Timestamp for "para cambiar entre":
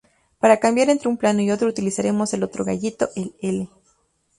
0.39-1.09